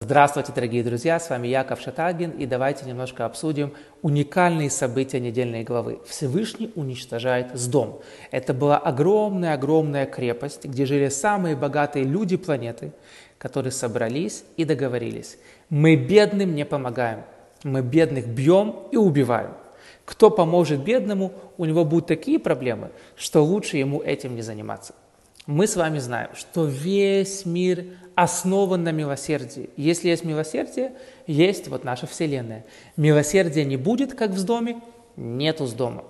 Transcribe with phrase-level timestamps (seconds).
[0.00, 3.72] Здравствуйте, дорогие друзья, с вами Яков Шатагин, и давайте немножко обсудим
[4.02, 5.98] уникальные события недельной главы.
[6.06, 8.00] Всевышний уничтожает Сдом.
[8.30, 12.92] Это была огромная-огромная крепость, где жили самые богатые люди планеты,
[13.38, 15.36] которые собрались и договорились.
[15.68, 17.24] Мы бедным не помогаем,
[17.64, 19.50] мы бедных бьем и убиваем.
[20.04, 24.94] Кто поможет бедному, у него будут такие проблемы, что лучше ему этим не заниматься.
[25.50, 29.68] Мы с вами знаем, что весь мир основан на милосердии.
[29.76, 30.92] Если есть милосердие,
[31.26, 32.64] есть вот наша Вселенная.
[32.96, 34.80] Милосердия не будет, как в доме,
[35.16, 36.04] нету с дома.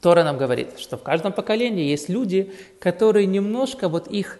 [0.00, 4.38] Тора нам говорит, что в каждом поколении есть люди, которые немножко вот их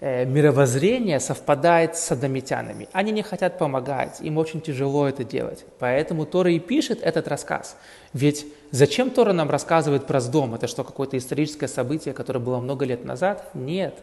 [0.00, 2.88] мировоззрение совпадает с садомитянами.
[2.92, 5.64] Они не хотят помогать, им очень тяжело это делать.
[5.78, 7.76] Поэтому Тора и пишет этот рассказ.
[8.12, 10.54] Ведь зачем Тора нам рассказывает про Сдом?
[10.54, 13.48] Это что, какое-то историческое событие, которое было много лет назад?
[13.54, 13.94] Нет.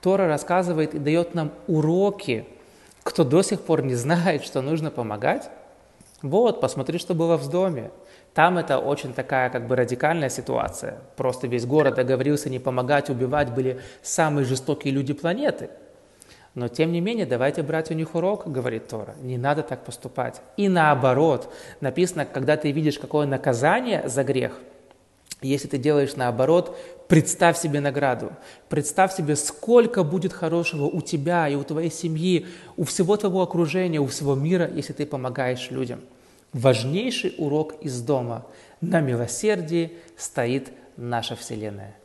[0.00, 2.46] Тора рассказывает и дает нам уроки.
[3.04, 5.48] Кто до сих пор не знает, что нужно помогать,
[6.22, 7.90] вот, посмотри, что было в доме.
[8.34, 10.98] Там это очень такая как бы радикальная ситуация.
[11.16, 15.70] Просто весь город договорился не помогать, убивать, были самые жестокие люди планеты.
[16.54, 19.14] Но тем не менее, давайте брать у них урок, говорит Тора.
[19.20, 20.40] Не надо так поступать.
[20.56, 24.52] И наоборот, написано, когда ты видишь какое наказание за грех–
[25.42, 26.76] если ты делаешь наоборот,
[27.08, 28.32] представь себе награду.
[28.68, 34.00] Представь себе, сколько будет хорошего у тебя и у твоей семьи, у всего твоего окружения,
[34.00, 36.00] у всего мира, если ты помогаешь людям.
[36.52, 38.46] Важнейший урок из дома.
[38.80, 41.96] На милосердии стоит наша Вселенная.